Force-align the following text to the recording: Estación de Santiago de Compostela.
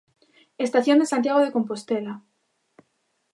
Estación 0.65 0.97
de 0.99 1.09
Santiago 1.11 1.41
de 1.43 1.53
Compostela. 1.55 2.13